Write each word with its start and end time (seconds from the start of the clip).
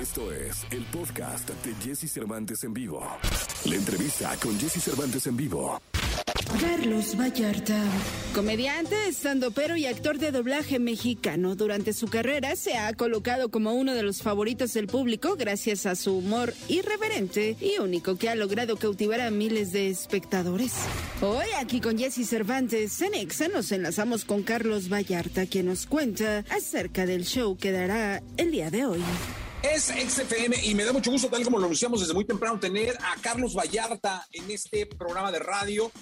Esto 0.00 0.32
es 0.32 0.66
el 0.70 0.82
podcast 0.84 1.50
de 1.62 1.74
Jesse 1.74 2.10
Cervantes 2.10 2.64
en 2.64 2.72
vivo. 2.72 3.06
La 3.66 3.74
entrevista 3.74 4.34
con 4.42 4.58
Jesse 4.58 4.82
Cervantes 4.82 5.26
en 5.26 5.36
vivo. 5.36 5.78
Carlos 6.58 7.14
Vallarta, 7.18 7.78
comediante, 8.34 8.96
pero 9.54 9.76
y 9.76 9.84
actor 9.84 10.18
de 10.18 10.32
doblaje 10.32 10.78
mexicano. 10.78 11.54
Durante 11.54 11.92
su 11.92 12.08
carrera 12.08 12.56
se 12.56 12.78
ha 12.78 12.94
colocado 12.94 13.50
como 13.50 13.74
uno 13.74 13.92
de 13.92 14.02
los 14.02 14.22
favoritos 14.22 14.72
del 14.72 14.86
público 14.86 15.36
gracias 15.36 15.84
a 15.84 15.94
su 15.94 16.16
humor 16.16 16.54
irreverente 16.68 17.58
y 17.60 17.78
único 17.78 18.16
que 18.16 18.30
ha 18.30 18.34
logrado 18.34 18.78
cautivar 18.78 19.20
a 19.20 19.30
miles 19.30 19.70
de 19.70 19.90
espectadores. 19.90 20.72
Hoy 21.20 21.46
aquí 21.58 21.82
con 21.82 21.98
Jesse 21.98 22.26
Cervantes 22.26 23.02
en 23.02 23.12
Exa 23.12 23.48
nos 23.48 23.70
enlazamos 23.70 24.24
con 24.24 24.44
Carlos 24.44 24.88
Vallarta 24.88 25.44
quien 25.44 25.66
nos 25.66 25.84
cuenta 25.84 26.42
acerca 26.48 27.04
del 27.04 27.26
show 27.26 27.58
que 27.58 27.70
dará 27.70 28.22
el 28.38 28.50
día 28.50 28.70
de 28.70 28.86
hoy. 28.86 29.02
Es 29.62 29.88
XFM 29.88 30.56
y 30.64 30.74
me 30.74 30.84
da 30.84 30.92
mucho 30.92 31.10
gusto, 31.10 31.28
tal 31.28 31.44
como 31.44 31.58
lo 31.58 31.66
anunciamos 31.66 32.00
desde 32.00 32.14
muy 32.14 32.24
temprano, 32.24 32.58
tener 32.58 32.96
a 32.96 33.20
Carlos 33.20 33.54
Vallarta 33.54 34.26
en 34.32 34.50
este 34.50 34.86
programa 34.86 35.30
de 35.30 35.38
radio. 35.38 35.92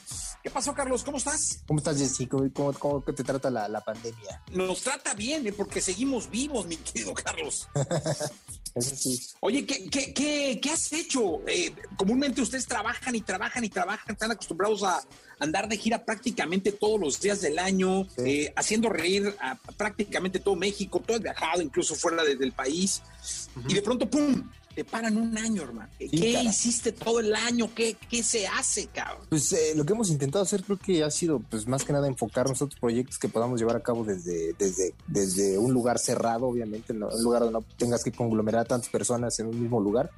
¿Qué 0.49 0.55
pasó, 0.55 0.73
Carlos? 0.73 1.05
¿Cómo 1.05 1.19
estás? 1.19 1.63
¿Cómo 1.67 1.79
estás, 1.79 1.99
Jessica? 1.99 2.39
¿Cómo, 2.55 2.73
cómo 2.73 3.03
te 3.03 3.23
trata 3.23 3.51
la, 3.51 3.85
pandemia? 3.85 4.43
Nos 4.53 4.81
trata 4.81 5.13
bien, 5.13 5.47
¿eh? 5.47 5.53
porque 5.53 5.83
seguimos 5.83 6.31
vivos, 6.31 6.65
mi 6.65 6.79
querido 6.79 7.13
Carlos. 7.13 7.69
Eso 8.75 8.97
sí. 8.97 9.21
Oye, 9.41 9.67
¿qué, 9.67 9.91
qué, 9.91 10.15
qué, 10.15 10.59
qué 10.63 10.71
has 10.71 10.91
hecho? 10.95 11.47
Eh, 11.47 11.75
comúnmente 11.99 12.41
ustedes 12.41 12.67
trabajan 12.67 13.15
y 13.15 13.21
trabajan 13.21 13.63
y 13.63 13.69
trabajan, 13.69 14.15
están 14.15 14.31
acostumbrados 14.31 14.85
a 14.85 15.03
andar 15.39 15.69
de 15.69 15.77
gira 15.77 16.03
prácticamente 16.03 16.73
todos 16.73 16.99
los 16.99 17.21
días 17.21 17.43
del 17.43 17.59
año, 17.59 18.07
eh, 18.17 18.51
haciendo 18.57 18.89
reír 18.89 19.37
a 19.41 19.55
prácticamente 19.77 20.39
todo 20.39 20.57
México, 20.57 21.03
todo 21.07 21.19
el 21.19 21.25
viajado, 21.25 21.61
incluso 21.61 21.95
fuera 21.95 22.25
del 22.25 22.53
país. 22.53 23.03
Y 23.69 23.75
de 23.75 23.83
pronto, 23.83 24.09
¡pum! 24.09 24.49
Te 24.79 24.85
paran 24.85 25.17
un 25.17 25.37
año, 25.37 25.63
hermano. 25.63 25.91
¿Qué 25.99 26.41
hiciste 26.41 26.93
todo 26.93 27.19
el 27.19 27.35
año? 27.35 27.69
¿Qué, 27.75 27.97
qué 28.09 28.23
se 28.23 28.47
hace, 28.47 28.87
cabrón? 28.87 29.27
Pues 29.29 29.53
eh, 29.53 29.73
lo 29.75 29.85
que 29.85 29.93
hemos 29.93 30.09
intentado 30.09 30.45
hacer 30.45 30.63
creo 30.63 30.79
que 30.79 31.03
ha 31.03 31.11
sido, 31.11 31.41
pues 31.41 31.67
más 31.67 31.83
que 31.83 31.93
nada, 31.93 32.07
enfocarnos 32.07 32.63
a 32.63 32.67
otros 32.67 32.79
proyectos 32.79 33.19
que 33.19 33.29
podamos 33.29 33.59
llevar 33.59 33.75
a 33.75 33.81
cabo 33.81 34.05
desde, 34.05 34.53
desde, 34.53 34.95
desde 35.09 35.59
un 35.59 35.73
lugar 35.73 35.99
cerrado, 35.99 36.47
obviamente, 36.47 36.93
un 36.93 37.01
lugar 37.25 37.43
donde 37.43 37.59
no 37.59 37.65
tengas 37.77 38.05
que 38.05 38.13
conglomerar 38.13 38.61
a 38.61 38.65
tantas 38.67 38.89
personas 38.89 39.37
en 39.41 39.49
un 39.49 39.61
mismo 39.61 39.81
lugar. 39.81 40.13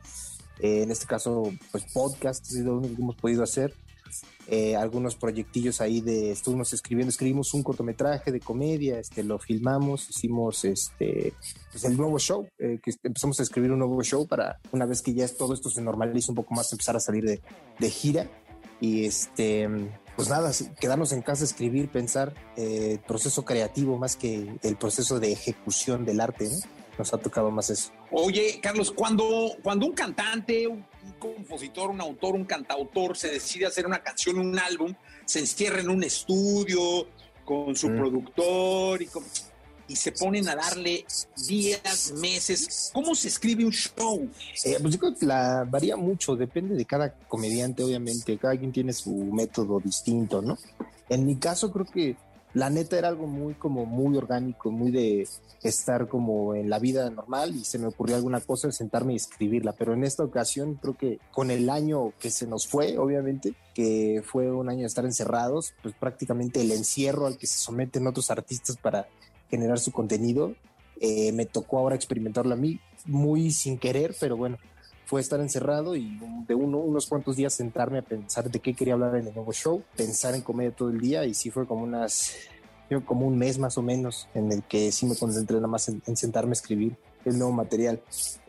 Eh, 0.58 0.82
en 0.82 0.90
este 0.90 1.06
caso, 1.06 1.50
pues 1.72 1.84
podcast 1.94 2.44
es 2.44 2.56
lo 2.56 2.76
único 2.76 2.96
que 2.96 3.00
hemos 3.00 3.16
podido 3.16 3.42
hacer. 3.42 3.74
Eh, 4.46 4.76
algunos 4.76 5.16
proyectillos 5.16 5.80
ahí 5.80 6.00
de 6.00 6.32
estuvimos 6.32 6.72
escribiendo, 6.72 7.10
escribimos 7.10 7.54
un 7.54 7.62
cortometraje 7.62 8.32
de 8.32 8.40
comedia, 8.40 8.98
este 8.98 9.22
lo 9.22 9.38
filmamos, 9.38 10.10
hicimos 10.10 10.64
este 10.64 11.34
pues 11.70 11.84
el 11.84 11.96
nuevo 11.96 12.18
show, 12.18 12.48
eh, 12.58 12.78
que 12.82 12.92
empezamos 13.02 13.38
a 13.40 13.42
escribir 13.42 13.72
un 13.72 13.78
nuevo 13.78 14.02
show 14.02 14.26
para 14.26 14.58
una 14.72 14.86
vez 14.86 15.02
que 15.02 15.14
ya 15.14 15.28
todo 15.28 15.54
esto 15.54 15.70
se 15.70 15.82
normaliza 15.82 16.32
un 16.32 16.36
poco 16.36 16.54
más, 16.54 16.72
empezar 16.72 16.96
a 16.96 17.00
salir 17.00 17.24
de, 17.24 17.40
de 17.78 17.90
gira 17.90 18.28
y 18.80 19.04
este 19.04 19.68
pues 20.16 20.28
nada, 20.28 20.52
quedarnos 20.78 21.12
en 21.12 21.22
casa, 21.22 21.44
escribir, 21.44 21.88
pensar, 21.88 22.34
eh, 22.56 22.98
proceso 23.06 23.44
creativo 23.44 23.96
más 23.96 24.16
que 24.16 24.58
el 24.62 24.76
proceso 24.76 25.18
de 25.18 25.32
ejecución 25.32 26.04
del 26.04 26.20
arte, 26.20 26.50
nos 26.98 27.14
ha 27.14 27.18
tocado 27.18 27.50
más 27.50 27.70
eso. 27.70 27.90
Oye, 28.10 28.60
Carlos, 28.62 28.90
cuando, 28.90 29.52
cuando 29.62 29.86
un 29.86 29.92
cantante, 29.92 30.66
un 30.66 30.84
compositor, 31.20 31.90
un 31.90 32.00
autor, 32.00 32.34
un 32.34 32.44
cantautor 32.44 33.16
se 33.16 33.28
decide 33.28 33.66
hacer 33.66 33.86
una 33.86 34.02
canción, 34.02 34.40
un 34.40 34.58
álbum, 34.58 34.92
se 35.24 35.38
encierra 35.38 35.80
en 35.80 35.90
un 35.90 36.02
estudio 36.02 37.06
con 37.44 37.76
su 37.76 37.88
productor 37.88 39.02
y, 39.02 39.08
y, 39.86 39.94
se 39.96 40.12
ponen 40.12 40.48
a 40.48 40.56
darle 40.56 41.04
días, 41.46 42.12
meses. 42.16 42.90
¿Cómo 42.92 43.14
se 43.14 43.28
escribe 43.28 43.64
un 43.64 43.72
show? 43.72 44.28
Eh, 44.64 44.76
pues 44.80 44.94
yo 44.94 45.00
creo 45.00 45.16
que 45.16 45.26
la 45.26 45.64
varía 45.68 45.96
mucho, 45.96 46.34
depende 46.34 46.74
de 46.74 46.84
cada 46.84 47.12
comediante, 47.12 47.84
obviamente. 47.84 48.36
Cada 48.38 48.56
quien 48.56 48.72
tiene 48.72 48.92
su 48.92 49.12
método 49.12 49.78
distinto, 49.78 50.42
¿no? 50.42 50.58
En 51.08 51.26
mi 51.26 51.36
caso 51.36 51.70
creo 51.72 51.86
que 51.86 52.16
la 52.54 52.70
neta 52.70 52.98
era 52.98 53.08
algo 53.08 53.26
muy 53.26 53.54
como 53.54 53.86
muy 53.86 54.16
orgánico, 54.16 54.70
muy 54.70 54.90
de 54.90 55.28
estar 55.62 56.08
como 56.08 56.54
en 56.54 56.70
la 56.70 56.78
vida 56.78 57.08
normal 57.10 57.54
y 57.54 57.64
se 57.64 57.78
me 57.78 57.86
ocurrió 57.86 58.16
alguna 58.16 58.40
cosa, 58.40 58.72
sentarme 58.72 59.12
y 59.12 59.16
escribirla, 59.16 59.72
pero 59.72 59.92
en 59.92 60.04
esta 60.04 60.24
ocasión 60.24 60.74
creo 60.74 60.96
que 60.96 61.18
con 61.32 61.50
el 61.50 61.70
año 61.70 62.12
que 62.18 62.30
se 62.30 62.46
nos 62.46 62.66
fue, 62.66 62.98
obviamente, 62.98 63.54
que 63.74 64.22
fue 64.24 64.50
un 64.50 64.68
año 64.68 64.80
de 64.80 64.86
estar 64.86 65.04
encerrados, 65.04 65.74
pues 65.82 65.94
prácticamente 65.94 66.60
el 66.60 66.72
encierro 66.72 67.26
al 67.26 67.38
que 67.38 67.46
se 67.46 67.58
someten 67.58 68.06
otros 68.06 68.30
artistas 68.30 68.76
para 68.76 69.08
generar 69.48 69.78
su 69.78 69.92
contenido, 69.92 70.54
eh, 71.00 71.32
me 71.32 71.46
tocó 71.46 71.78
ahora 71.78 71.96
experimentarlo 71.96 72.54
a 72.54 72.58
mí, 72.58 72.80
muy 73.06 73.50
sin 73.50 73.78
querer, 73.78 74.14
pero 74.18 74.36
bueno, 74.36 74.58
fue 75.10 75.20
estar 75.20 75.40
encerrado 75.40 75.96
y 75.96 76.20
de 76.46 76.54
uno, 76.54 76.78
unos 76.78 77.08
cuantos 77.08 77.34
días 77.34 77.52
sentarme 77.52 77.98
a 77.98 78.02
pensar 78.02 78.48
de 78.48 78.60
qué 78.60 78.74
quería 78.74 78.94
hablar 78.94 79.16
en 79.16 79.26
el 79.26 79.34
nuevo 79.34 79.52
show, 79.52 79.82
pensar 79.96 80.36
en 80.36 80.40
comedia 80.42 80.70
todo 80.70 80.88
el 80.88 81.00
día 81.00 81.24
y 81.24 81.34
sí 81.34 81.50
fue 81.50 81.66
como 81.66 81.82
unas, 81.82 82.36
como 83.06 83.26
un 83.26 83.36
mes 83.36 83.58
más 83.58 83.76
o 83.76 83.82
menos 83.82 84.28
en 84.34 84.52
el 84.52 84.62
que 84.62 84.92
sí 84.92 85.06
me 85.06 85.16
concentré 85.16 85.56
nada 85.56 85.66
más 85.66 85.88
en, 85.88 86.16
sentarme 86.16 86.50
a 86.50 86.52
escribir 86.52 86.96
el 87.24 87.36
nuevo 87.36 87.52
material. 87.52 88.00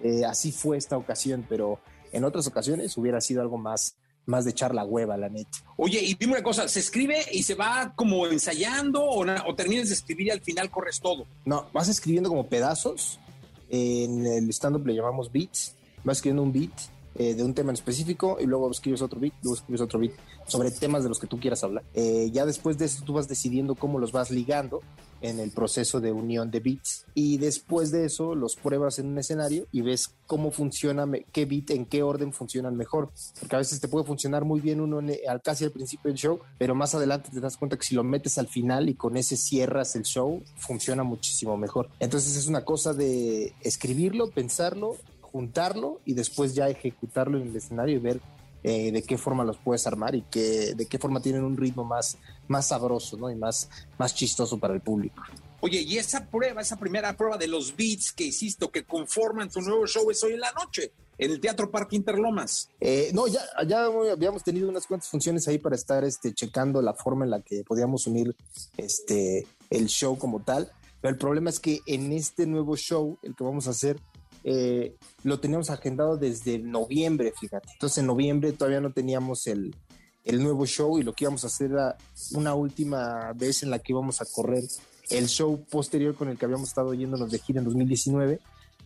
Eh, 0.04 0.24
así 0.24 0.52
fue 0.52 0.78
esta 0.78 0.98
ocasión, 0.98 1.48
pero 1.50 1.80
en 2.12 2.26
otras 2.26 2.46
ocasiones 2.46 2.96
hubiera 2.96 3.22
sido 3.22 3.42
algo 3.42 3.58
más, 3.58 3.96
más 4.28 4.46
de 4.46 4.52
echar 4.52 4.76
la 4.76 4.86
hueva, 4.86 5.18
la 5.18 5.30
neta. 5.30 5.58
Oye, 5.78 6.00
y 6.00 6.14
dime 6.14 6.34
una 6.34 6.44
cosa, 6.44 6.68
¿se 6.68 6.80
escribe 6.80 7.26
y 7.32 7.42
se 7.42 7.56
va 7.56 7.92
como 7.96 8.28
ensayando 8.28 9.04
o, 9.04 9.26
o 9.26 9.56
terminas 9.56 9.88
de 9.88 9.96
escribir 9.96 10.28
y 10.28 10.30
al 10.30 10.42
final 10.42 10.70
corres 10.70 11.00
todo? 11.00 11.26
No, 11.44 11.66
vas 11.74 11.90
escribiendo 11.90 12.30
como 12.30 12.46
pedazos. 12.46 13.20
En 13.68 14.28
el 14.28 14.48
stand-up 14.50 14.86
le 14.86 14.94
llamamos 14.94 15.32
beats 15.32 15.76
vas 16.04 16.18
escribiendo 16.18 16.44
un 16.44 16.52
beat 16.52 16.72
eh, 17.16 17.34
de 17.34 17.44
un 17.44 17.54
tema 17.54 17.72
en 17.72 17.74
específico 17.74 18.38
y 18.40 18.46
luego 18.46 18.72
escribes 18.72 19.02
otro 19.02 19.20
beat, 19.20 19.34
luego 19.44 19.56
escribes 19.56 19.82
otro 19.82 20.00
beat 20.00 20.14
sobre 20.48 20.72
temas 20.72 21.04
de 21.04 21.10
los 21.10 21.20
que 21.20 21.28
tú 21.28 21.40
quieras 21.40 21.62
hablar. 21.64 21.84
Eh, 21.94 22.30
ya 22.32 22.46
después 22.46 22.78
de 22.78 22.86
eso 22.86 23.04
tú 23.04 23.14
vas 23.14 23.28
decidiendo 23.28 23.76
cómo 23.76 24.00
los 24.00 24.14
vas 24.14 24.32
ligando 24.32 24.82
en 25.20 25.40
el 25.40 25.52
proceso 25.52 26.00
de 26.00 26.12
unión 26.12 26.50
de 26.50 26.62
beats 26.62 27.06
y 27.14 27.38
después 27.38 27.92
de 27.92 28.06
eso 28.06 28.34
los 28.34 28.56
pruebas 28.56 28.98
en 28.98 29.08
un 29.08 29.18
escenario 29.18 29.68
y 29.72 29.82
ves 29.82 30.16
cómo 30.26 30.52
funciona, 30.52 31.06
qué 31.32 31.46
beat, 31.46 31.72
en 31.72 31.86
qué 31.86 32.02
orden 32.02 32.32
funcionan 32.32 32.78
mejor. 32.78 33.12
Porque 33.40 33.56
a 33.56 33.60
veces 33.60 33.82
te 33.82 33.90
puede 33.90 34.06
funcionar 34.06 34.46
muy 34.46 34.62
bien 34.62 34.80
uno 34.80 35.00
al, 35.00 35.42
casi 35.42 35.66
al 35.66 35.72
principio 35.72 36.10
del 36.10 36.18
show, 36.18 36.40
pero 36.58 36.76
más 36.76 36.96
adelante 36.96 37.30
te 37.30 37.42
das 37.42 37.58
cuenta 37.58 37.78
que 37.78 37.86
si 37.86 37.94
lo 37.94 38.06
metes 38.06 38.38
al 38.38 38.48
final 38.48 38.90
y 38.90 38.96
con 38.96 39.18
ese 39.18 39.36
cierras 39.36 39.96
el 39.98 40.04
show, 40.04 40.42
funciona 40.56 41.04
muchísimo 41.04 41.58
mejor. 41.58 41.90
Entonces 42.00 42.38
es 42.38 42.48
una 42.48 42.64
cosa 42.64 42.94
de 42.94 43.54
escribirlo, 43.62 44.32
pensarlo 44.32 44.96
juntarlo 45.32 46.02
y 46.06 46.14
después 46.14 46.54
ya 46.54 46.70
ejecutarlo 46.70 47.38
en 47.38 47.48
el 47.48 47.56
escenario 47.56 47.96
y 47.96 48.00
ver 48.00 48.22
eh, 48.64 48.92
de 48.92 49.02
qué 49.02 49.18
forma 49.18 49.44
los 49.44 49.58
puedes 49.58 49.88
armar 49.88 50.14
y 50.16 50.22
que, 50.24 50.76
de 50.76 50.86
qué 50.86 51.00
forma 51.00 51.22
tienen 51.22 51.44
un 51.44 51.58
ritmo 51.58 51.84
más, 51.84 52.18
más 52.48 52.68
sabroso 52.68 53.18
¿no? 53.18 53.30
y 53.30 53.36
más, 53.36 53.70
más 53.98 54.14
chistoso 54.14 54.58
para 54.60 54.74
el 54.74 54.82
público. 54.82 55.24
Oye, 55.62 55.82
y 55.82 55.98
esa 55.98 56.26
prueba, 56.26 56.62
esa 56.62 56.78
primera 56.78 57.16
prueba 57.16 57.38
de 57.38 57.48
los 57.48 57.76
beats 57.76 58.12
que 58.12 58.26
hiciste 58.26 58.68
que 58.70 58.84
conforman 58.84 59.50
tu 59.50 59.62
nuevo 59.62 59.86
show 59.86 60.10
es 60.10 60.24
hoy 60.24 60.34
en 60.34 60.40
la 60.40 60.52
noche 60.52 60.92
en 61.18 61.32
el 61.32 61.40
Teatro 61.40 61.70
Parque 61.70 61.96
Interlomas. 61.96 62.70
Eh, 62.80 63.12
no, 63.14 63.28
ya, 63.28 63.42
ya 63.68 63.86
habíamos 63.86 64.44
tenido 64.44 64.68
unas 64.68 64.88
cuantas 64.88 65.08
funciones 65.08 65.48
ahí 65.48 65.60
para 65.60 65.76
estar 65.76 66.04
este, 66.04 66.34
checando 66.34 66.82
la 66.82 66.96
forma 66.96 67.26
en 67.26 67.32
la 67.32 67.42
que 67.42 67.64
podíamos 67.64 68.08
unir 68.08 68.36
este, 68.78 69.46
el 69.70 69.86
show 69.86 70.18
como 70.18 70.42
tal. 70.42 70.72
Pero 71.00 71.14
el 71.14 71.20
problema 71.20 71.52
es 71.52 71.60
que 71.60 71.82
en 71.86 72.12
este 72.12 72.48
nuevo 72.48 72.76
show, 72.76 73.20
el 73.22 73.36
que 73.36 73.44
vamos 73.44 73.68
a 73.68 73.72
hacer, 73.72 74.00
eh, 74.44 74.96
lo 75.24 75.40
teníamos 75.40 75.70
agendado 75.70 76.18
desde 76.18 76.60
noviembre, 76.60 77.34
fíjate. 77.40 77.70
Entonces 77.74 78.00
en 78.00 78.08
noviembre 78.08 78.52
todavía 78.52 78.82
no 78.82 78.92
teníamos 78.92 79.48
el, 79.48 79.76
el 80.24 80.42
nuevo 80.42 80.66
show 80.66 81.00
y 81.00 81.04
lo 81.04 81.14
que 81.14 81.26
íbamos 81.26 81.44
a 81.44 81.48
hacer 81.48 81.72
era 81.72 81.98
una 82.34 82.54
última 82.56 83.34
vez 83.34 83.64
en 83.64 83.70
la 83.70 83.80
que 83.80 83.94
íbamos 83.94 84.22
a 84.22 84.26
correr 84.26 84.64
el 85.10 85.28
show 85.28 85.64
posterior 85.70 86.16
con 86.16 86.30
el 86.30 86.38
que 86.38 86.46
habíamos 86.46 86.70
estado 86.70 86.94
yéndonos 86.94 87.32
de 87.32 87.40
gira 87.40 87.60
en 87.60 87.66
2019 87.66 88.40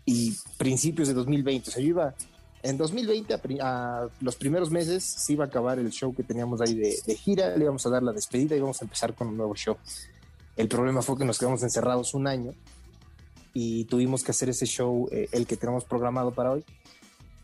y 0.05 0.35
principios 0.57 1.07
de 1.07 1.13
2020. 1.13 1.69
O 1.69 1.73
sea, 1.73 1.81
yo 1.81 1.89
iba 1.89 2.15
en 2.63 2.77
2020, 2.77 3.35
a, 3.61 4.07
los 4.21 4.35
primeros 4.35 4.71
meses, 4.71 5.03
se 5.03 5.33
iba 5.33 5.45
a 5.45 5.47
acabar 5.47 5.77
el 5.77 5.91
show 5.91 6.15
que 6.15 6.23
teníamos 6.23 6.61
ahí 6.61 6.73
de, 6.73 6.97
de, 7.05 7.15
gira, 7.15 7.55
le 7.55 7.65
íbamos 7.65 7.85
a 7.85 7.91
dar 7.91 8.01
la 8.01 8.11
despedida 8.11 8.55
y 8.55 8.57
íbamos 8.57 8.81
a 8.81 8.85
empezar 8.85 9.13
con 9.13 9.27
un 9.27 9.37
nuevo 9.37 9.55
show. 9.55 9.77
El 10.57 10.67
problema 10.67 11.03
fue 11.03 11.17
que 11.17 11.25
nos 11.25 11.37
quedamos 11.37 11.61
encerrados 11.61 12.15
un 12.15 12.27
año 12.27 12.53
y 13.57 13.85
tuvimos 13.85 14.21
que 14.21 14.31
hacer 14.31 14.49
ese 14.49 14.65
show, 14.65 15.07
eh, 15.13 15.29
el 15.31 15.47
que 15.47 15.55
tenemos 15.55 15.85
programado 15.85 16.33
para 16.33 16.51
hoy, 16.51 16.65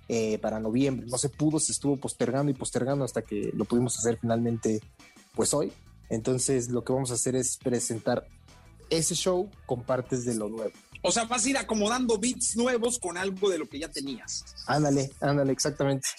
eh, 0.10 0.38
para 0.40 0.60
noviembre. 0.60 1.08
No 1.10 1.18
se 1.18 1.30
pudo, 1.30 1.58
se 1.58 1.72
estuvo 1.72 1.96
postergando 1.96 2.52
y 2.52 2.54
postergando 2.54 3.06
hasta 3.06 3.22
que 3.22 3.50
lo 3.56 3.64
pudimos 3.64 3.98
hacer 3.98 4.18
finalmente, 4.20 4.82
pues 5.34 5.54
hoy. 5.54 5.72
Entonces 6.10 6.68
lo 6.68 6.84
que 6.84 6.92
vamos 6.92 7.12
a 7.12 7.14
hacer 7.14 7.38
es 7.38 7.58
presentar 7.58 8.28
ese 8.90 9.16
show 9.16 9.50
con 9.66 9.84
partes 9.84 10.26
de 10.26 10.36
lo 10.36 10.50
nuevo. 10.50 10.74
O 11.02 11.14
sea, 11.14 11.24
vas 11.24 11.46
a 11.46 11.50
ir 11.50 11.58
acomodando 11.58 12.18
beats 12.18 12.58
nuevos 12.58 13.00
con 13.00 13.18
algo 13.18 13.50
de 13.50 13.58
lo 13.58 13.70
que 13.70 13.80
ya 13.80 13.88
tenías. 13.88 14.44
Ándale, 14.68 15.12
ándale, 15.22 15.54
exactamente. 15.54 16.10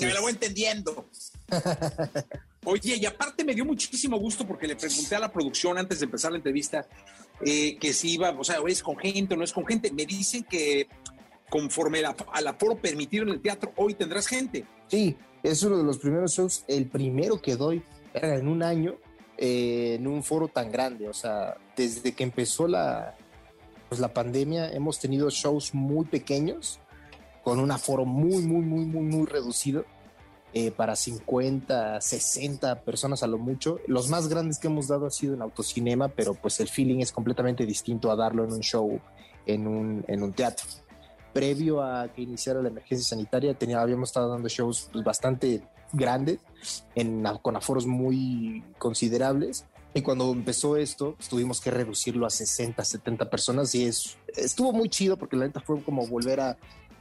me 0.00 0.12
lo 0.12 0.22
voy 0.22 0.32
entendiendo. 0.32 1.08
Oye, 2.64 2.96
y 2.96 3.06
aparte 3.06 3.44
me 3.44 3.54
dio 3.54 3.64
muchísimo 3.64 4.18
gusto 4.18 4.44
porque 4.44 4.66
le 4.66 4.74
pregunté 4.74 5.14
a 5.14 5.20
la 5.20 5.32
producción 5.32 5.78
antes 5.78 6.00
de 6.00 6.06
empezar 6.06 6.32
la 6.32 6.38
entrevista 6.38 6.84
eh, 7.44 7.76
que 7.78 7.92
si 7.92 8.14
iba, 8.14 8.30
o 8.30 8.44
sea, 8.44 8.58
es 8.66 8.82
con 8.82 8.96
gente 8.96 9.34
o 9.34 9.36
no 9.36 9.44
es 9.44 9.52
con 9.52 9.66
gente. 9.66 9.92
Me 9.92 10.06
dicen 10.06 10.44
que 10.44 10.88
conforme 11.48 12.02
al 12.32 12.46
aforo 12.46 12.76
permitido 12.76 13.24
en 13.24 13.30
el 13.30 13.40
teatro, 13.40 13.72
hoy 13.76 13.94
tendrás 13.94 14.26
gente. 14.26 14.64
Sí, 14.88 15.16
es 15.42 15.62
uno 15.62 15.78
de 15.78 15.84
los 15.84 15.98
primeros 15.98 16.32
shows, 16.32 16.64
el 16.68 16.86
primero 16.86 17.40
que 17.40 17.56
doy 17.56 17.82
en 18.14 18.48
un 18.48 18.62
año 18.62 18.96
eh, 19.38 19.96
en 19.98 20.06
un 20.06 20.22
foro 20.22 20.48
tan 20.48 20.72
grande. 20.72 21.08
O 21.08 21.14
sea, 21.14 21.56
desde 21.76 22.12
que 22.12 22.24
empezó 22.24 22.66
la, 22.66 23.14
pues, 23.88 24.00
la 24.00 24.12
pandemia 24.12 24.70
hemos 24.72 24.98
tenido 24.98 25.30
shows 25.30 25.74
muy 25.74 26.06
pequeños 26.06 26.80
con 27.44 27.60
un 27.60 27.70
aforo 27.70 28.04
muy, 28.04 28.42
muy, 28.42 28.62
muy, 28.62 28.84
muy, 28.84 29.02
muy 29.02 29.26
reducido. 29.26 29.84
Eh, 30.58 30.70
para 30.70 30.96
50, 30.96 32.00
60 32.00 32.80
personas 32.80 33.22
a 33.22 33.26
lo 33.26 33.36
mucho. 33.36 33.78
Los 33.86 34.08
más 34.08 34.26
grandes 34.26 34.58
que 34.58 34.68
hemos 34.68 34.88
dado 34.88 35.04
ha 35.04 35.10
sido 35.10 35.34
en 35.34 35.42
autocinema, 35.42 36.08
pero 36.08 36.32
pues 36.32 36.58
el 36.60 36.68
feeling 36.68 37.00
es 37.00 37.12
completamente 37.12 37.66
distinto 37.66 38.10
a 38.10 38.16
darlo 38.16 38.42
en 38.42 38.54
un 38.54 38.60
show 38.60 38.98
en 39.44 39.66
un, 39.66 40.02
en 40.08 40.22
un 40.22 40.32
teatro 40.32 40.64
previo 41.34 41.82
a 41.82 42.08
que 42.08 42.22
iniciara 42.22 42.62
la 42.62 42.68
emergencia 42.68 43.06
sanitaria, 43.06 43.52
tenía, 43.52 43.82
habíamos 43.82 44.08
estado 44.08 44.30
dando 44.30 44.48
shows 44.48 44.88
pues, 44.90 45.04
bastante 45.04 45.62
grandes, 45.92 46.38
en, 46.94 47.22
con 47.42 47.54
aforos 47.54 47.84
muy 47.84 48.64
considerables. 48.78 49.66
Y 49.92 50.00
cuando 50.00 50.32
empezó 50.32 50.78
esto, 50.78 51.16
pues, 51.18 51.28
tuvimos 51.28 51.60
que 51.60 51.70
reducirlo 51.70 52.24
a 52.24 52.30
60, 52.30 52.82
70 52.82 53.28
personas 53.28 53.74
y 53.74 53.84
es, 53.84 54.16
estuvo 54.28 54.72
muy 54.72 54.88
chido 54.88 55.18
porque 55.18 55.36
la 55.36 55.44
neta 55.44 55.60
fue 55.60 55.82
como 55.82 56.06
volver 56.06 56.40
a, 56.40 56.56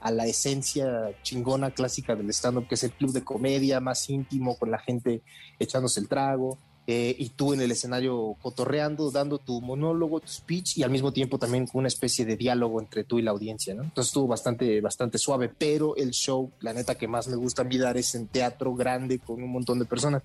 a 0.06 0.12
la 0.12 0.28
esencia 0.28 1.20
chingona 1.24 1.72
clásica 1.72 2.16
del 2.16 2.30
stand-up, 2.30 2.68
que 2.68 2.76
es 2.76 2.84
el 2.84 2.92
club 2.92 3.12
de 3.12 3.24
comedia 3.24 3.80
más 3.80 4.08
íntimo, 4.08 4.56
con 4.56 4.70
la 4.70 4.78
gente 4.78 5.24
echándose 5.58 6.00
el 6.00 6.08
trago, 6.08 6.60
eh, 6.86 7.16
y 7.18 7.30
tú 7.30 7.54
en 7.54 7.62
el 7.62 7.72
escenario 7.72 8.36
cotorreando, 8.40 9.10
dando 9.10 9.40
tu 9.40 9.62
monólogo, 9.62 10.20
tu 10.20 10.28
speech 10.28 10.78
y 10.78 10.84
al 10.84 10.92
mismo 10.92 11.12
tiempo 11.12 11.40
también 11.40 11.66
con 11.66 11.80
una 11.80 11.88
especie 11.88 12.24
de 12.24 12.38
diálogo 12.38 12.80
entre 12.80 13.04
tú 13.04 13.18
y 13.18 13.24
la 13.24 13.32
audiencia. 13.32 13.74
Entonces 13.74 14.10
estuvo 14.10 14.28
bastante, 14.28 14.80
bastante 14.80 15.18
suave, 15.18 15.50
pero 15.50 15.96
el 15.96 16.12
show, 16.12 16.52
la 16.60 16.74
neta 16.74 16.94
que 16.94 17.08
más 17.08 17.28
me 17.28 17.36
gusta 17.36 17.64
dar 17.64 17.98
es 17.98 18.14
en 18.14 18.28
teatro 18.28 18.76
grande 18.76 19.18
con 19.18 19.42
un 19.42 19.52
montón 19.52 19.80
de 19.80 19.86
personas. 19.86 20.22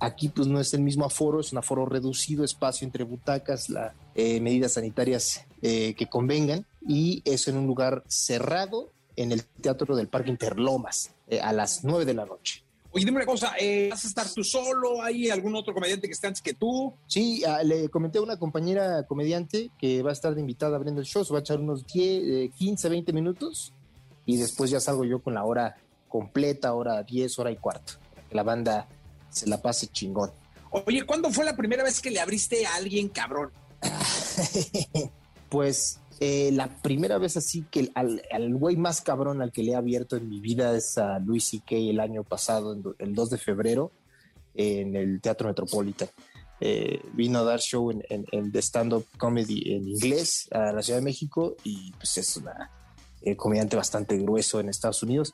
Aquí 0.00 0.30
pues 0.30 0.48
no 0.48 0.58
es 0.58 0.72
el 0.72 0.80
mismo 0.80 1.04
aforo, 1.04 1.40
es 1.40 1.52
un 1.52 1.58
aforo 1.58 1.84
reducido, 1.84 2.44
espacio 2.44 2.86
entre 2.86 3.04
butacas, 3.04 3.68
las 3.68 3.92
eh, 4.14 4.40
medidas 4.40 4.72
sanitarias 4.72 5.44
eh, 5.60 5.92
que 5.98 6.06
convengan 6.06 6.64
y 6.86 7.20
eso 7.26 7.50
en 7.50 7.58
un 7.58 7.66
lugar 7.66 8.04
cerrado 8.06 8.90
en 9.18 9.32
el 9.32 9.44
Teatro 9.44 9.96
del 9.96 10.08
Parque 10.08 10.30
Interlomas 10.30 11.10
a 11.42 11.52
las 11.52 11.84
9 11.84 12.04
de 12.04 12.14
la 12.14 12.24
noche. 12.24 12.62
Oye, 12.90 13.04
dime 13.04 13.18
una 13.18 13.26
cosa, 13.26 13.52
eh, 13.60 13.88
¿vas 13.90 14.04
a 14.04 14.08
estar 14.08 14.26
tú 14.32 14.42
solo? 14.42 15.02
¿Hay 15.02 15.28
algún 15.28 15.54
otro 15.54 15.74
comediante 15.74 16.06
que 16.06 16.14
esté 16.14 16.26
antes 16.26 16.40
que 16.40 16.54
tú? 16.54 16.94
Sí, 17.06 17.44
ah, 17.44 17.62
le 17.62 17.90
comenté 17.90 18.18
a 18.18 18.22
una 18.22 18.38
compañera 18.38 19.06
comediante 19.06 19.70
que 19.78 20.02
va 20.02 20.10
a 20.10 20.14
estar 20.14 20.34
de 20.34 20.40
invitada 20.40 20.76
abriendo 20.76 21.00
el 21.00 21.06
show, 21.06 21.22
se 21.22 21.32
va 21.32 21.40
a 21.40 21.42
echar 21.42 21.60
unos 21.60 21.86
10, 21.86 22.50
15, 22.54 22.88
20 22.88 23.12
minutos 23.12 23.74
y 24.24 24.38
después 24.38 24.70
ya 24.70 24.80
salgo 24.80 25.04
yo 25.04 25.18
con 25.18 25.34
la 25.34 25.44
hora 25.44 25.76
completa, 26.08 26.72
hora 26.72 27.02
10, 27.02 27.38
hora 27.38 27.50
y 27.50 27.56
cuarto. 27.56 27.94
Que 28.30 28.34
la 28.34 28.42
banda 28.42 28.88
se 29.28 29.46
la 29.46 29.60
pase 29.60 29.88
chingón. 29.88 30.30
Oye, 30.70 31.04
¿cuándo 31.04 31.30
fue 31.30 31.44
la 31.44 31.56
primera 31.56 31.82
vez 31.82 32.00
que 32.00 32.10
le 32.10 32.20
abriste 32.20 32.66
a 32.66 32.76
alguien 32.76 33.08
cabrón? 33.08 33.50
pues 35.50 36.00
eh, 36.20 36.50
la 36.52 36.68
primera 36.82 37.18
vez 37.18 37.36
así 37.36 37.64
que 37.70 37.90
al, 37.94 38.20
güey 38.54 38.76
más 38.76 39.00
cabrón 39.00 39.40
al 39.40 39.52
que 39.52 39.62
le 39.62 39.72
he 39.72 39.76
abierto 39.76 40.16
en 40.16 40.28
mi 40.28 40.40
vida 40.40 40.76
es 40.76 40.98
a 40.98 41.18
Luis 41.20 41.44
C.K. 41.44 41.76
el 41.76 42.00
año 42.00 42.24
pasado, 42.24 42.76
el 42.98 43.14
2 43.14 43.30
de 43.30 43.38
febrero, 43.38 43.92
en 44.54 44.96
el 44.96 45.20
Teatro 45.20 45.48
Metropolitan. 45.48 46.08
Eh, 46.60 47.00
vino 47.12 47.38
a 47.38 47.44
dar 47.44 47.60
show 47.60 47.92
en, 47.92 48.02
en, 48.08 48.52
stand-up 48.56 49.06
comedy 49.16 49.74
en 49.74 49.86
inglés 49.86 50.48
a 50.50 50.72
la 50.72 50.82
Ciudad 50.82 50.98
de 50.98 51.04
México 51.04 51.54
y 51.62 51.92
pues 51.92 52.18
es 52.18 52.36
un 52.36 52.48
eh, 53.22 53.36
comediante 53.36 53.76
bastante 53.76 54.18
grueso 54.18 54.58
en 54.58 54.68
Estados 54.68 55.04
Unidos 55.04 55.32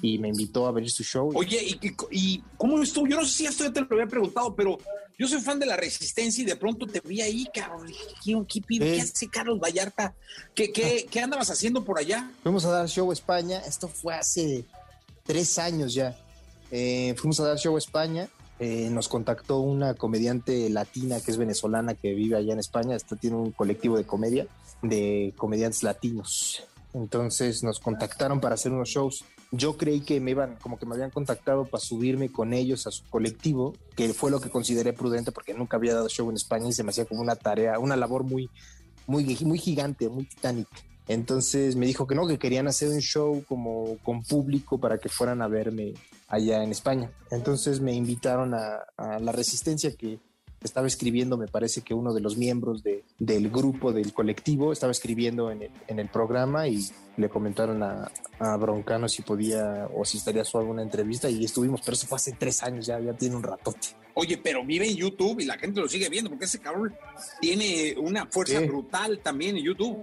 y 0.00 0.18
me 0.18 0.28
invitó 0.28 0.66
a 0.66 0.72
ver 0.72 0.88
su 0.88 1.04
show. 1.04 1.30
Oye, 1.34 1.62
¿y, 1.62 1.94
y 2.10 2.42
cómo 2.56 2.82
estuvo? 2.82 3.06
Yo 3.06 3.16
no 3.16 3.26
sé 3.26 3.32
si 3.32 3.46
esto 3.46 3.64
ya 3.64 3.72
te 3.72 3.82
lo 3.82 3.86
había 3.90 4.06
preguntado, 4.06 4.56
pero 4.56 4.78
yo 5.18 5.28
soy 5.28 5.40
fan 5.40 5.58
de 5.58 5.66
la 5.66 5.76
Resistencia 5.76 6.42
y 6.42 6.46
de 6.46 6.56
pronto 6.56 6.86
te 6.86 7.00
vi 7.00 7.20
ahí, 7.20 7.46
Carlos. 7.52 7.92
¿Qué, 8.24 8.44
qué, 8.46 8.60
qué 8.78 9.00
hace 9.00 9.28
Carlos 9.28 9.60
Vallarta? 9.60 10.14
¿Qué, 10.54 10.72
qué, 10.72 11.06
¿Qué 11.10 11.20
andabas 11.20 11.50
haciendo 11.50 11.84
por 11.84 11.98
allá? 11.98 12.30
Fuimos 12.42 12.64
a 12.64 12.70
dar 12.70 12.88
show 12.88 13.10
a 13.10 13.12
España. 13.12 13.60
Esto 13.66 13.88
fue 13.88 14.14
hace 14.14 14.64
tres 15.24 15.58
años 15.58 15.94
ya. 15.94 16.16
Eh, 16.70 17.14
fuimos 17.18 17.38
a 17.40 17.44
dar 17.44 17.58
show 17.58 17.74
a 17.76 17.78
España. 17.78 18.28
Eh, 18.58 18.88
nos 18.90 19.08
contactó 19.08 19.60
una 19.60 19.94
comediante 19.94 20.70
latina 20.70 21.20
que 21.20 21.30
es 21.30 21.36
venezolana 21.36 21.94
que 21.94 22.14
vive 22.14 22.36
allá 22.36 22.52
en 22.52 22.58
España. 22.58 22.96
Esta 22.96 23.16
tiene 23.16 23.36
un 23.36 23.52
colectivo 23.52 23.96
de 23.96 24.04
comedia 24.04 24.46
de 24.82 25.32
comediantes 25.36 25.82
latinos. 25.82 26.64
Entonces 26.94 27.62
nos 27.62 27.80
contactaron 27.80 28.40
para 28.40 28.54
hacer 28.54 28.72
unos 28.72 28.88
shows 28.88 29.24
yo 29.52 29.76
creí 29.76 30.00
que 30.00 30.18
me 30.18 30.30
iban, 30.30 30.56
como 30.56 30.78
que 30.78 30.86
me 30.86 30.94
habían 30.94 31.10
contactado 31.10 31.66
para 31.66 31.82
subirme 31.82 32.32
con 32.32 32.54
ellos 32.54 32.86
a 32.86 32.90
su 32.90 33.04
colectivo, 33.10 33.74
que 33.94 34.12
fue 34.14 34.30
lo 34.30 34.40
que 34.40 34.48
consideré 34.48 34.94
prudente 34.94 35.30
porque 35.30 35.52
nunca 35.52 35.76
había 35.76 35.94
dado 35.94 36.08
show 36.08 36.28
en 36.30 36.36
España 36.36 36.68
y 36.68 36.72
se 36.72 36.82
me 36.82 36.90
hacía 36.90 37.04
como 37.04 37.20
una 37.20 37.36
tarea, 37.36 37.78
una 37.78 37.94
labor 37.94 38.24
muy, 38.24 38.48
muy, 39.06 39.36
muy 39.44 39.58
gigante, 39.58 40.08
muy 40.08 40.24
titánica. 40.24 40.70
Entonces 41.06 41.76
me 41.76 41.86
dijo 41.86 42.06
que 42.06 42.14
no, 42.14 42.26
que 42.26 42.38
querían 42.38 42.66
hacer 42.66 42.88
un 42.88 43.00
show 43.00 43.44
como 43.46 43.98
con 44.02 44.22
público 44.22 44.78
para 44.78 44.96
que 44.96 45.10
fueran 45.10 45.42
a 45.42 45.48
verme 45.48 45.92
allá 46.28 46.64
en 46.64 46.70
España. 46.70 47.10
Entonces 47.30 47.80
me 47.80 47.92
invitaron 47.92 48.54
a, 48.54 48.86
a 48.96 49.18
La 49.18 49.32
Resistencia, 49.32 49.92
que 49.94 50.18
estaba 50.66 50.86
escribiendo, 50.86 51.36
me 51.36 51.48
parece 51.48 51.82
que 51.82 51.94
uno 51.94 52.12
de 52.12 52.20
los 52.20 52.36
miembros 52.36 52.82
de, 52.82 53.04
del 53.18 53.50
grupo, 53.50 53.92
del 53.92 54.12
colectivo, 54.12 54.72
estaba 54.72 54.92
escribiendo 54.92 55.50
en 55.50 55.62
el, 55.62 55.70
en 55.88 55.98
el 55.98 56.08
programa 56.08 56.68
y 56.68 56.88
le 57.16 57.28
comentaron 57.28 57.82
a, 57.82 58.10
a, 58.38 58.56
Broncano 58.56 59.08
si 59.08 59.22
podía 59.22 59.88
o 59.94 60.04
si 60.04 60.18
estaría 60.18 60.44
suave 60.44 60.68
una 60.68 60.82
entrevista 60.82 61.28
y 61.28 61.44
estuvimos, 61.44 61.80
pero 61.84 61.94
eso 61.94 62.06
fue 62.06 62.16
hace 62.16 62.32
tres 62.32 62.62
años, 62.62 62.86
ya, 62.86 62.98
ya 63.00 63.12
tiene 63.12 63.36
un 63.36 63.42
ratote. 63.42 63.88
Oye, 64.14 64.38
pero 64.38 64.64
vive 64.64 64.88
en 64.88 64.96
YouTube 64.96 65.40
y 65.40 65.44
la 65.44 65.58
gente 65.58 65.80
lo 65.80 65.88
sigue 65.88 66.08
viendo 66.08 66.30
porque 66.30 66.44
ese 66.44 66.58
cabrón 66.58 66.94
tiene 67.40 67.94
una 67.98 68.26
fuerza 68.26 68.60
brutal 68.60 69.20
también 69.22 69.56
en 69.56 69.64
YouTube. 69.64 69.98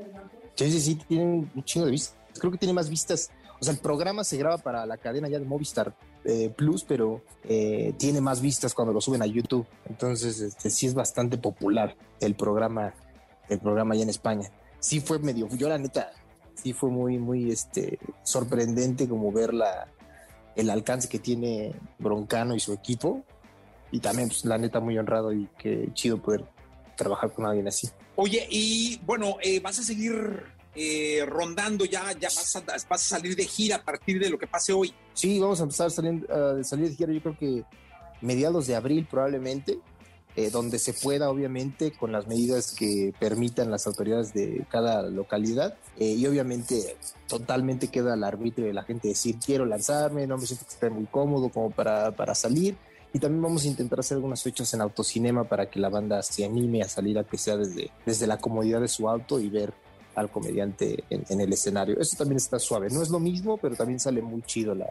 Sí, 0.55 0.71
sí, 0.71 0.81
sí, 0.81 0.95
tiene 1.07 1.23
un 1.23 1.63
chingo 1.63 1.85
de 1.85 1.91
vistas. 1.91 2.15
Creo 2.37 2.51
que 2.51 2.57
tiene 2.57 2.73
más 2.73 2.89
vistas. 2.89 3.31
O 3.61 3.65
sea, 3.65 3.73
el 3.73 3.79
programa 3.79 4.23
se 4.23 4.37
graba 4.37 4.57
para 4.57 4.85
la 4.85 4.97
cadena 4.97 5.27
ya 5.27 5.39
de 5.39 5.45
Movistar 5.45 5.95
eh, 6.23 6.53
Plus, 6.55 6.83
pero 6.83 7.21
eh, 7.43 7.93
tiene 7.97 8.21
más 8.21 8.41
vistas 8.41 8.73
cuando 8.73 8.93
lo 8.93 9.01
suben 9.01 9.21
a 9.21 9.25
YouTube. 9.25 9.65
Entonces, 9.85 10.39
este, 10.39 10.69
sí 10.69 10.85
es 10.85 10.93
bastante 10.93 11.37
popular 11.37 11.95
el 12.21 12.35
programa, 12.35 12.93
el 13.49 13.59
programa 13.59 13.95
allá 13.95 14.03
en 14.03 14.09
España. 14.09 14.49
Sí 14.79 15.01
fue 15.01 15.19
medio, 15.19 15.49
yo 15.49 15.67
la 15.67 15.77
neta, 15.77 16.11
sí 16.53 16.73
fue 16.73 16.89
muy, 16.89 17.17
muy 17.17 17.51
este, 17.51 17.99
sorprendente 18.23 19.09
como 19.09 19.31
ver 19.31 19.51
el 20.55 20.69
alcance 20.69 21.09
que 21.09 21.19
tiene 21.19 21.75
Broncano 21.97 22.55
y 22.55 22.59
su 22.59 22.73
equipo. 22.73 23.23
Y 23.91 23.99
también, 23.99 24.29
pues, 24.29 24.45
la 24.45 24.57
neta, 24.57 24.79
muy 24.79 24.97
honrado 24.97 25.33
y 25.33 25.49
qué 25.57 25.89
chido 25.93 26.21
poder 26.21 26.45
trabajar 26.95 27.31
con 27.33 27.45
alguien 27.45 27.67
así. 27.67 27.89
Oye, 28.15 28.47
y 28.49 28.99
bueno, 29.05 29.37
eh, 29.41 29.59
vas 29.59 29.79
a 29.79 29.83
seguir 29.83 30.43
eh, 30.75 31.25
rondando 31.27 31.85
ya, 31.85 32.11
ya 32.13 32.29
vas 32.29 32.55
a, 32.55 32.61
vas 32.61 32.85
a, 32.91 32.97
salir 32.97 33.35
de 33.35 33.45
gira 33.45 33.77
a 33.77 33.83
partir 33.83 34.19
de 34.19 34.29
lo 34.29 34.37
que 34.37 34.47
pase 34.47 34.73
hoy. 34.73 34.93
Sí, 35.13 35.39
vamos 35.39 35.59
a 35.59 35.63
empezar 35.63 35.87
a 35.87 35.89
salir, 35.89 36.27
salir 36.63 36.89
de 36.89 36.95
gira, 36.95 37.13
yo 37.13 37.21
creo 37.21 37.37
que 37.37 37.63
mediados 38.21 38.67
de 38.67 38.75
abril 38.75 39.07
probablemente, 39.09 39.79
eh, 40.35 40.51
donde 40.51 40.79
se 40.79 40.93
pueda, 40.93 41.29
obviamente, 41.29 41.91
con 41.91 42.11
las 42.11 42.27
medidas 42.27 42.73
que 42.73 43.13
permitan 43.19 43.71
las 43.71 43.87
autoridades 43.87 44.33
de 44.33 44.65
cada 44.69 45.01
localidad. 45.01 45.75
Eh, 45.97 46.13
y 46.13 46.25
obviamente, 46.27 46.95
totalmente 47.27 47.89
queda 47.89 48.13
al 48.13 48.23
arbitrio 48.23 48.67
de 48.67 48.73
la 48.73 48.83
gente 48.83 49.09
decir, 49.09 49.37
quiero 49.43 49.65
lanzarme, 49.65 50.27
no 50.27 50.37
me 50.37 50.45
siento 50.45 50.65
que 50.65 50.73
esté 50.73 50.89
muy 50.89 51.05
cómodo 51.07 51.49
como 51.49 51.71
para, 51.71 52.15
para 52.15 52.35
salir. 52.35 52.77
Y 53.11 53.19
también 53.19 53.41
vamos 53.41 53.65
a 53.65 53.67
intentar 53.67 53.99
hacer 53.99 54.15
algunas 54.15 54.43
fechas 54.43 54.71
en 54.73 54.81
autocinema 54.81 55.43
para 55.43 55.69
que 55.69 55.79
la 55.79 55.89
banda 55.89 56.21
se 56.21 56.45
anime 56.45 56.83
a 56.83 56.87
salir 56.87 57.17
a 57.17 57.23
que 57.23 57.39
sea 57.39 57.57
desde, 57.57 57.89
desde 58.05 58.27
la 58.27 58.37
comodidad 58.37 58.81
de 58.81 58.87
su 58.87 59.09
auto 59.09 59.39
y 59.39 59.49
ver 59.49 59.73
al 60.19 60.31
comediante 60.31 61.03
en, 61.09 61.41
el 61.41 61.53
escenario. 61.53 61.99
Eso 61.99 62.17
también 62.17 62.37
está 62.37 62.59
suave. 62.59 62.89
No 62.89 63.01
es 63.01 63.09
lo 63.09 63.19
mismo, 63.19 63.57
pero 63.57 63.75
también 63.75 63.99
sale 63.99 64.21
muy 64.21 64.41
chido 64.43 64.75
la, 64.75 64.87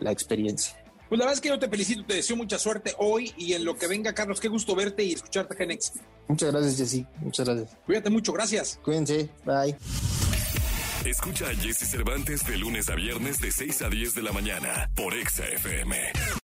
la, 0.00 0.12
experiencia. 0.12 0.76
Pues 1.08 1.18
la 1.18 1.24
verdad 1.24 1.34
es 1.34 1.40
que 1.40 1.48
yo 1.48 1.58
te 1.58 1.68
felicito, 1.68 2.04
te 2.04 2.14
deseo 2.14 2.36
mucha 2.36 2.58
suerte 2.58 2.94
hoy 2.98 3.32
y 3.36 3.52
en 3.52 3.64
lo 3.64 3.76
que 3.76 3.86
venga, 3.86 4.12
Carlos. 4.12 4.40
Qué 4.40 4.48
gusto 4.48 4.74
verte 4.74 5.04
y 5.04 5.12
escucharte, 5.12 5.54
Genex. 5.56 5.92
Muchas 6.28 6.52
gracias, 6.52 6.76
Jessy. 6.76 7.06
Muchas 7.20 7.46
gracias. 7.46 7.76
Cuídate 7.86 8.10
mucho, 8.10 8.32
gracias. 8.32 8.80
Cuídense. 8.82 9.30
Bye. 9.44 9.76
Escucha 11.04 11.46
a 11.46 11.54
Jesse 11.54 11.88
Cervantes 11.88 12.44
de 12.44 12.58
lunes 12.58 12.88
a 12.88 12.96
viernes 12.96 13.38
de 13.38 13.52
6 13.52 13.82
a 13.82 13.88
10 13.88 14.14
de 14.16 14.22
la 14.22 14.32
mañana 14.32 14.90
por 14.96 15.14
Exa 15.14 15.46
FM. 15.46 16.42